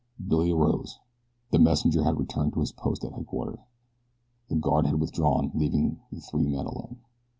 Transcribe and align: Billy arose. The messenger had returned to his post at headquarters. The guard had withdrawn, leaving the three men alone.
Billy 0.27 0.51
arose. 0.51 0.97
The 1.51 1.59
messenger 1.59 2.03
had 2.03 2.17
returned 2.17 2.53
to 2.53 2.61
his 2.61 2.71
post 2.71 3.03
at 3.05 3.13
headquarters. 3.13 3.59
The 4.49 4.55
guard 4.55 4.87
had 4.87 4.99
withdrawn, 4.99 5.51
leaving 5.53 5.99
the 6.11 6.21
three 6.21 6.47
men 6.47 6.65
alone. 6.65 7.01